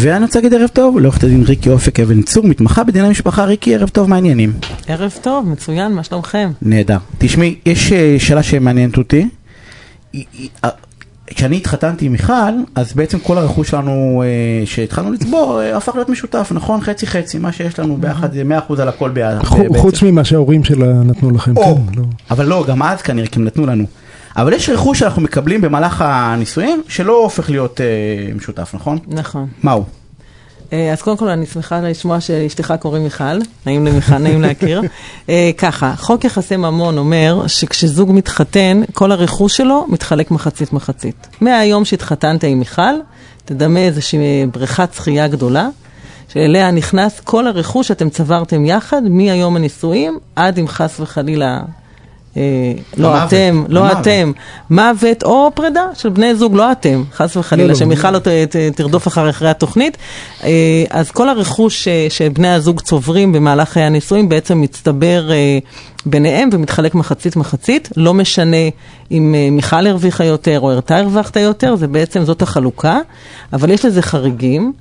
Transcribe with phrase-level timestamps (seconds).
[0.00, 3.44] ואני רוצה להגיד ערב טוב לעורכת הדין ריקי אופק אבן צור, מתמחה בדיני משפחה.
[3.44, 4.52] ריקי, ערב טוב, מה העניינים?
[4.86, 6.50] ערב טוב, מצוין, מה שלומכם?
[6.62, 6.96] נהדר.
[7.18, 9.28] תשמעי, יש אה, שאלה שמעניינת אותי.
[10.64, 10.70] אה,
[11.26, 12.32] כשאני התחתנתי עם מיכל,
[12.74, 16.80] אז בעצם כל הרכוש שלנו אה, שהתחלנו לצבור אה, הפך להיות משותף, נכון?
[16.80, 19.44] חצי חצי, מה שיש לנו ביחד זה 100% על הכל ביחד.
[19.76, 22.04] חוץ ממה שההורים שלה נתנו לכם, או, כן, לא.
[22.30, 23.84] אבל לא, גם אז כנראה, כי הם נתנו לנו.
[24.36, 28.98] אבל יש רכוש שאנחנו מקבלים במהלך הנישואים, שלא הופך להיות אה, משותף, נכון?
[29.08, 29.46] נכון.
[29.62, 29.84] מהו?
[30.72, 34.82] אה, אז קודם כל אני שמחה לשמוע שאשתך קוראים מיכל, נעים למיכל, נעים להכיר.
[35.28, 41.26] אה, ככה, חוק יחסי ממון אומר שכשזוג מתחתן, כל הרכוש שלו מתחלק מחצית מחצית.
[41.40, 42.94] מהיום שהתחתנת עם מיכל,
[43.44, 45.68] תדמה איזושהי בריכת שחייה גדולה,
[46.28, 51.60] שאליה נכנס כל הרכוש שאתם צברתם יחד מיום הנישואים עד אם חס וחלילה...
[52.36, 52.42] אה,
[52.96, 53.24] לא.
[53.24, 53.92] אתם, לא.
[53.92, 54.32] אתם,
[54.70, 57.74] מוות או פרידה של בני זוג, לא אתם, חס לא, וחלילה, לא.
[57.74, 58.28] שמיכל לא ת-
[58.74, 59.96] תרדוף אחרי אחרי התוכנית.
[60.44, 60.50] אה,
[60.90, 65.58] אז כל הרכוש שבני הזוג צוברים במהלך חיי הנישואים בעצם מצטבר אה,
[66.06, 67.88] ביניהם ומתחלק מחצית מחצית.
[67.96, 68.56] לא משנה
[69.10, 72.98] אם אה, מיכל הרוויחה יותר או אתה הרווחת יותר, זה בעצם זאת החלוקה,
[73.52, 74.72] אבל יש לזה חריגים.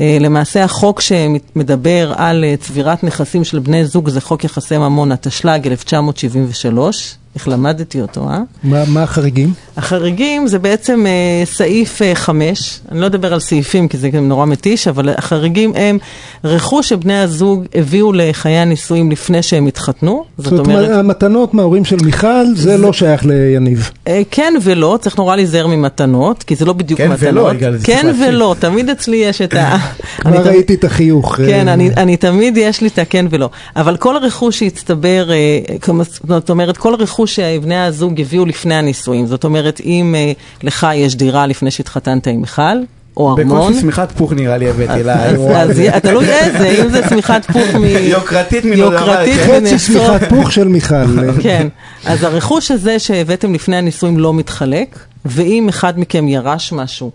[0.00, 5.12] אה, למעשה החוק שמדבר על אה, צבירת נכסים של בני זוג זה חוק יחסי ממון,
[5.12, 8.40] התשל"ג 1973, איך למדתי אותו, אה?
[8.64, 9.52] מה מה החריגים?
[9.76, 14.46] החריגים זה בעצם אה, סעיף 5, אני לא אדבר על סעיפים כי זה גם נורא
[14.46, 15.98] מתיש, אבל החריגים הם
[16.44, 21.84] רכוש שבני הזוג הביאו לחיי הנישואים לפני שהם התחתנו, זאת זאת אומרת, אומרת, המתנות מההורים
[21.84, 23.90] של מיכל, זה לא שייך ליניב.
[24.08, 27.56] אה, כן ולא, צריך נורא להיזהר ממתנות, כי זה לא בדיוק כן מתנות.
[27.60, 28.14] ולא, זה צריך כן.
[28.28, 29.76] ולא, תמיד אצלי יש את ה...
[30.26, 31.36] אני כבר ראיתי את החיוך.
[31.36, 33.50] כן, אה, אני, אני תמיד יש לי את הכן ולא.
[33.76, 35.58] אבל כל הרכוש שהצטבר, אה,
[36.28, 40.32] זאת אומרת, כל רכוש שבני הזוג הביאו לפני הנישואים, זאת אומרת, אם אה,
[40.62, 42.62] לך יש דירה לפני שהתחתנת עם מיכל,
[43.16, 45.24] או ארמון, בקושי שמיכת פוך נראה לי הבאתי לה.
[45.24, 47.84] אז אז תלוי איזה, אם זה צמיחת פוך מ...
[47.84, 49.78] יוקרתית מלא יוקרתית דבר, חצי.
[49.78, 50.94] שמיכת פוך של מיכל.
[50.94, 51.68] אה, כן,
[52.04, 57.10] אז הרכוש הזה שהבאתם לפני הנישואים לא מתחלק, ואם אחד מכם ירש משהו,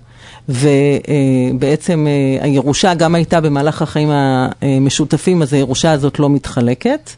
[0.50, 7.10] ובעצם אה, הירושה גם הייתה במהלך החיים המשותפים, אז הירושה הזאת לא מתחלקת.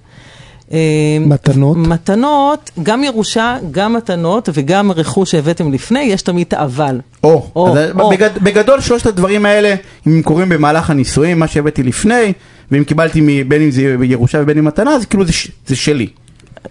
[0.72, 0.78] אה,
[1.22, 1.78] מתנות.
[1.78, 7.00] מתנות, גם ירושה, גם מתנות וגם רכוש שהבאתם לפני, יש תמיד את האבל.
[7.24, 8.10] או, או, אז או.
[8.10, 9.76] בגד- בגדול שלושת הדברים האלה,
[10.08, 12.34] אם הם קורים במהלך הנישואים, מה שהבאתי לפני,
[12.72, 16.08] ואם קיבלתי בין אם זה ירושה ובין אם מתנה, אז כאילו זה ש- זה שלי.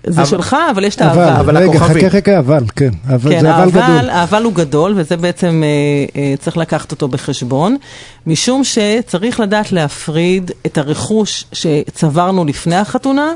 [0.06, 1.41] זה אבל- שלך, אבל יש את אבל, האבל.
[1.41, 2.00] אבל רגע, הכוכבי.
[2.00, 2.91] חכה חכה, אבל, כן.
[3.08, 4.10] אבל כן, זה אבל גדול.
[4.10, 7.76] האבל הוא גדול, וזה בעצם אה, אה, צריך לקחת אותו בחשבון,
[8.26, 13.32] משום שצריך לדעת להפריד את הרכוש שצברנו לפני החתונה,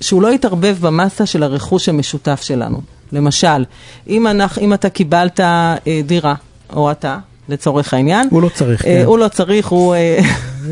[0.00, 2.80] שהוא לא יתערבב במסה של הרכוש המשותף שלנו.
[3.12, 3.64] למשל,
[4.08, 5.76] אם, אנחנו, אם אתה קיבלת אה,
[6.06, 6.34] דירה,
[6.72, 9.04] או אתה, לצורך העניין, הוא לא צריך, אה, כן.
[9.04, 9.94] הוא לא צריך, הוא...
[9.94, 10.18] אה,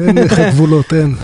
[0.06, 1.14] אין לך גבולות, אין.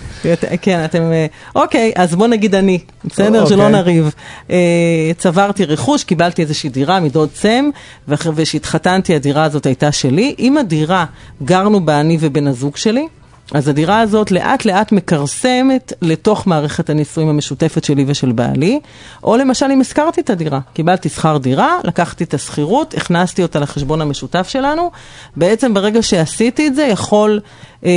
[0.62, 1.02] כן, אתם...
[1.02, 3.42] אה, אוקיי, אז בוא נגיד אני, בסדר?
[3.42, 3.56] אוקיי.
[3.56, 4.14] שלא נריב.
[4.50, 7.70] אה, צברתי רכוש, קיבלתי איזושהי דירה מדוד סם,
[8.08, 10.34] וכשהתחתנתי הדירה הזאת הייתה שלי.
[10.38, 11.04] אם הדירה,
[11.42, 13.06] גרנו בה אני ובן הזוג שלי,
[13.54, 18.80] אז הדירה הזאת לאט לאט מכרסמת לתוך מערכת הנישואים המשותפת שלי ושל בעלי,
[19.24, 24.00] או למשל אם השכרתי את הדירה, קיבלתי שכר דירה, לקחתי את השכירות, הכנסתי אותה לחשבון
[24.00, 24.90] המשותף שלנו,
[25.36, 27.40] בעצם ברגע שעשיתי את זה יכול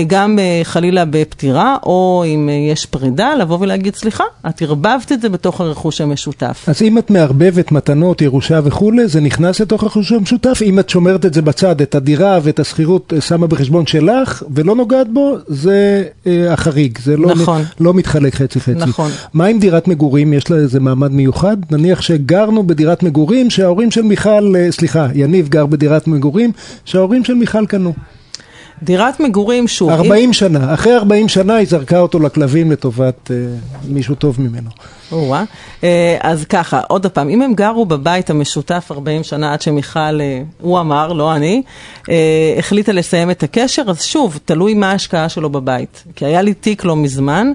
[0.07, 5.21] גם אה, חלילה בפטירה, או אם אה, יש פרידה, לבוא ולהגיד סליחה, את ערבבת את
[5.21, 6.65] זה בתוך הרכוש המשותף.
[6.67, 10.59] אז אם את מערבבת מתנות, ירושה וכולי, זה נכנס לתוך הרכוש המשותף.
[10.65, 14.75] אם את שומרת את זה בצד, את הדירה ואת השכירות אה, שמה בחשבון שלך ולא
[14.75, 16.97] נוגעת בו, זה אה, החריג.
[17.03, 17.61] זה לא, נכון.
[17.79, 18.71] לא מתחלק חצי חצי.
[18.75, 19.11] נכון.
[19.33, 20.33] מה עם דירת מגורים?
[20.33, 21.57] יש לה איזה מעמד מיוחד?
[21.71, 26.51] נניח שגרנו בדירת מגורים שההורים של מיכל, אה, סליחה, יניב גר בדירת מגורים
[26.85, 27.93] שההורים של מיכל קנו.
[28.83, 30.73] דירת מגורים, שוב, אם- 40 שנה.
[30.73, 33.35] אחרי 40 שנה היא זרקה אותו לכלבים לטובת אה,
[33.87, 34.69] מישהו טוב ממנו.
[35.11, 35.43] או-אה.
[35.83, 40.41] אה, אז ככה, עוד פעם, אם הם גרו בבית המשותף 40 שנה עד שמיכל, אה,
[40.61, 41.61] הוא אמר, לא אני,
[42.09, 42.15] אה,
[42.57, 46.03] החליטה לסיים את הקשר, אז שוב, תלוי מה ההשקעה שלו בבית.
[46.15, 47.51] כי היה לי תיק לא מזמן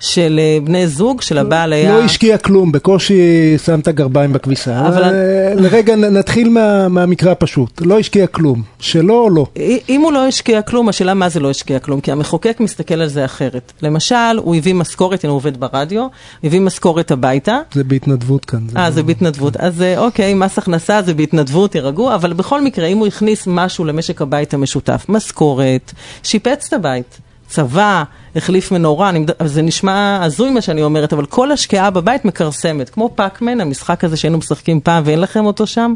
[0.00, 1.98] של אה, בני זוג, של הבעל היה...
[1.98, 3.20] לא השקיע כלום, בקושי
[3.64, 4.80] שם את הגרביים בכביסה.
[4.88, 5.12] אבל- אבל
[5.56, 7.80] לרגע נתחיל מה- מהמקרה הפשוט.
[7.84, 8.62] לא השקיע כלום.
[8.78, 9.46] שלא או לא?
[9.88, 13.08] אם הוא לא השקיע כלום, השאלה מה זה לא השקיע כלום, כי המחוקק מסתכל על
[13.08, 13.72] זה אחרת.
[13.82, 16.06] למשל, הוא הביא משכורת, הנה הוא עובד ברדיו,
[16.44, 18.60] הביא משכורת הביתה, זה בהתנדבות כאן.
[18.76, 19.56] אה, לא- זה בהתנדבות.
[19.56, 23.84] אז אה, אוקיי, מס הכנסה זה בהתנדבות, תירגעו, אבל בכל מקרה, אם הוא הכניס משהו
[23.84, 25.92] למשק הבית המשותף, משכורת,
[26.22, 27.18] שיפץ את הבית,
[27.50, 28.02] צבא,
[28.36, 33.10] החליף מנורה, אני, זה נשמע הזוי מה שאני אומרת, אבל כל השקעה בבית מכרסמת, כמו
[33.14, 35.94] פאקמן, המשחק הזה שהיינו משחקים פעם ואין לכם אותו שם.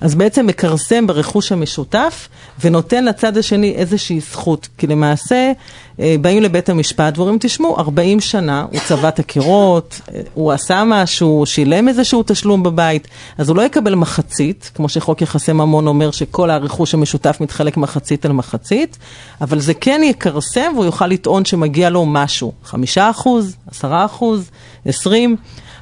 [0.00, 2.28] אז בעצם מכרסם ברכוש המשותף
[2.64, 4.68] ונותן לצד השני איזושהי זכות.
[4.78, 5.52] כי למעשה
[5.98, 10.00] באים לבית המשפט ואומרים, תשמעו, 40 שנה הוא צבע את הקירות,
[10.34, 13.08] הוא עשה משהו, הוא שילם איזשהו תשלום בבית,
[13.38, 18.26] אז הוא לא יקבל מחצית, כמו שחוק יחסי ממון אומר שכל הרכוש המשותף מתחלק מחצית
[18.26, 18.98] על מחצית,
[19.40, 24.50] אבל זה כן יכרסם והוא יוכל לטעון שמגיע לו משהו, חמישה אחוז, עשרה אחוז,
[24.84, 25.36] עשרים.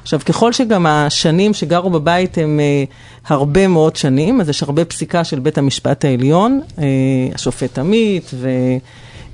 [0.05, 2.83] עכשיו, ככל שגם השנים שגרו בבית הם אה,
[3.27, 6.83] הרבה מאוד שנים, אז יש הרבה פסיקה של בית המשפט העליון, אה,
[7.35, 8.31] השופט עמית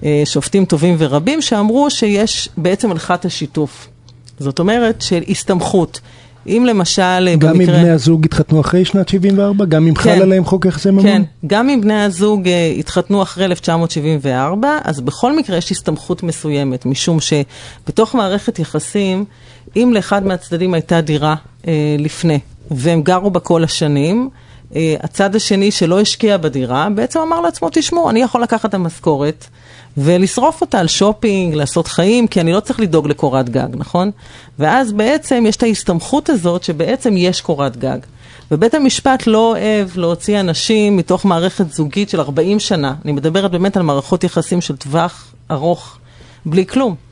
[0.03, 3.88] ושופטים טובים ורבים, שאמרו שיש בעצם הלכת השיתוף.
[4.39, 6.00] זאת אומרת של הסתמכות.
[6.47, 7.75] אם למשל גם במקרה...
[7.75, 9.65] אם בני הזוג התחתנו אחרי שנת 74?
[9.65, 10.01] גם אם כן.
[10.01, 11.03] חל עליהם חוק יחסי ממון?
[11.03, 16.85] כן, גם אם בני הזוג uh, התחתנו אחרי 1974, אז בכל מקרה יש הסתמכות מסוימת,
[16.85, 19.25] משום שבתוך מערכת יחסים,
[19.75, 21.65] אם לאחד מהצדדים הייתה דירה uh,
[21.99, 22.39] לפני,
[22.71, 24.29] והם גרו בה כל השנים,
[24.75, 29.45] הצד השני שלא השקיע בדירה, בעצם אמר לעצמו, תשמעו, אני יכול לקחת את המשכורת.
[29.97, 34.12] ולשרוף אותה על שופינג, לעשות חיים, כי אני לא צריך לדאוג לקורת גג, נכון?
[34.59, 37.97] ואז בעצם יש את ההסתמכות הזאת שבעצם יש קורת גג.
[38.51, 42.94] ובית המשפט לא אוהב להוציא אנשים מתוך מערכת זוגית של 40 שנה.
[43.06, 45.97] אני מדברת באמת על מערכות יחסים של טווח ארוך,
[46.45, 47.10] בלי כלום.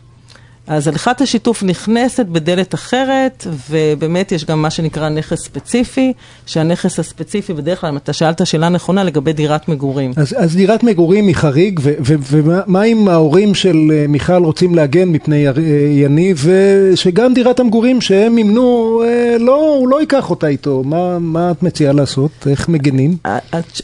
[0.69, 6.13] אז הלכת השיתוף נכנסת בדלת אחרת, ובאמת יש גם מה שנקרא נכס ספציפי,
[6.45, 10.11] שהנכס הספציפי בדרך כלל, אתה שאלת שאלה נכונה לגבי דירת מגורים.
[10.15, 15.47] אז, אז דירת מגורים היא חריג, ומה אם ההורים של אה, מיכל רוצים להגן מפני
[15.47, 15.53] אה,
[15.91, 21.51] יניב, ושגם דירת המגורים שהם מימנו, אה, לא, הוא לא ייקח אותה איתו, מה, מה
[21.51, 22.47] את מציעה לעשות?
[22.49, 23.17] איך מגנים?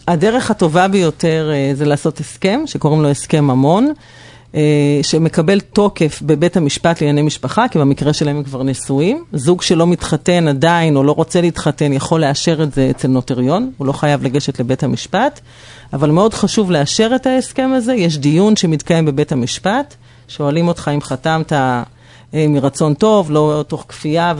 [0.07, 3.93] הדרך הטובה ביותר זה לעשות הסכם, שקוראים לו הסכם ממון.
[5.01, 9.23] שמקבל תוקף בבית המשפט לענייני משפחה, כי במקרה שלהם הם כבר נשואים.
[9.33, 13.87] זוג שלא מתחתן עדיין או לא רוצה להתחתן יכול לאשר את זה אצל נוטריון, הוא
[13.87, 15.39] לא חייב לגשת לבית המשפט,
[15.93, 17.93] אבל מאוד חשוב לאשר את ההסכם הזה.
[17.93, 19.95] יש דיון שמתקיים בבית המשפט,
[20.27, 21.53] שואלים אותך אם חתמת
[22.49, 24.33] מרצון טוב, לא תוך כפייה,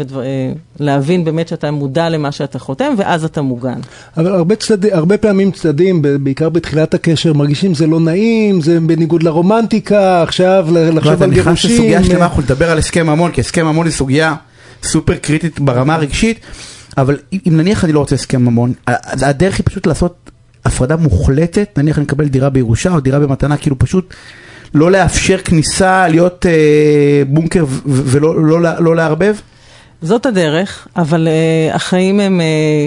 [0.79, 3.79] ולהבין באמת שאתה מודע למה שאתה חותם, ואז אתה מוגן.
[4.17, 4.85] אבל הרבה, צד...
[4.85, 11.23] הרבה פעמים צדדים, בעיקר בתחילת הקשר, מרגישים זה לא נעים, זה בניגוד לרומנטיקה, עכשיו לחשוב
[11.23, 11.51] על גירושים.
[11.53, 14.35] נכנס לסוגיה שלמה, אנחנו נדבר על הסכם ממון, כי הסכם ממון היא סוגיה
[14.83, 16.39] סופר קריטית ברמה הרגשית,
[16.97, 20.31] אבל אם נניח אני לא רוצה הסכם ממון, הדרך היא פשוט לעשות
[20.65, 24.13] הפרדה מוחלטת, נניח אני מקבל דירה בירושה או דירה במתנה, כאילו פשוט...
[24.73, 29.35] לא לאפשר כניסה, להיות אה, בונקר ולא לא, לא לערבב?
[30.01, 32.41] זאת הדרך, אבל uh, החיים הם,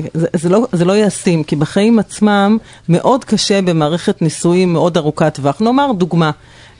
[0.05, 2.59] uh, זה, זה, לא, זה לא ישים, כי בחיים עצמם
[2.89, 5.61] מאוד קשה במערכת נישואים מאוד ארוכת טווח.
[5.61, 6.31] נאמר דוגמה,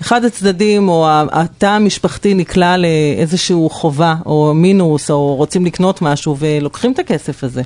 [0.01, 6.93] אחד הצדדים או התא המשפחתי נקלע לאיזשהו חובה או מינוס או רוצים לקנות משהו ולוקחים
[6.93, 7.63] את הכסף הזה.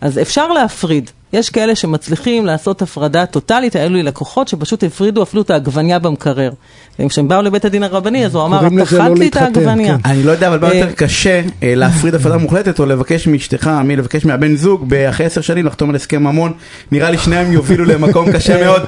[0.00, 1.10] אז אפשר להפריד.
[1.32, 6.50] יש כאלה שמצליחים לעשות הפרדה טוטאלית, היו לי לקוחות שפשוט הפרידו אפילו את העגבניה במקרר.
[6.98, 9.98] וכשהם באו לבית הדין הרבני, אז הוא אמר, את אכלת לא לי את העגבניה.
[9.98, 10.10] כן.
[10.10, 14.24] אני לא יודע, אבל מה יותר קשה, להפריד הפרדה מוחלטת, או לבקש מאשתך, מי לבקש
[14.24, 16.52] מהבן זוג, אחרי עשר שנים לחתום על הסכם ממון,
[16.92, 18.82] נראה לי שניהם יובילו למקום קשה מאוד.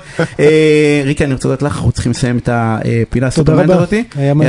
[1.05, 4.05] ריקי, אני רוצה לדעת לך, אנחנו צריכים לסיים את הפינה הסופרמנט הזאתי.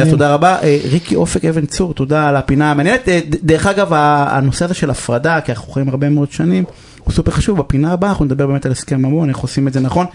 [0.10, 0.58] תודה רבה.
[0.92, 3.08] ריקי אופק אבן צור, תודה על הפינה המעניינת.
[3.44, 6.64] דרך אגב, הנושא הזה של הפרדה, כי אנחנו חיים הרבה מאוד שנים,
[7.06, 9.80] הוא סופר חשוב, בפינה הבאה אנחנו נדבר באמת על הסכם ממון, איך עושים את זה
[9.80, 10.06] נכון,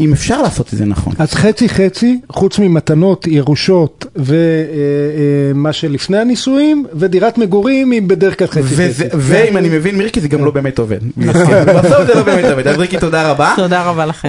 [0.00, 1.12] אם אפשר לעשות את זה נכון.
[1.18, 8.62] אז חצי חצי, חוץ ממתנות, ירושות ומה שלפני הנישואים, ודירת מגורים היא בדרך כלל חצי
[8.62, 9.04] חצי.
[9.14, 10.98] ואם אני מבין מירקי זה גם לא באמת עובד.
[11.16, 13.52] בסוף זה לא באמת עובד, אז ריקי תודה רבה.
[13.56, 14.28] תודה רבה לכם.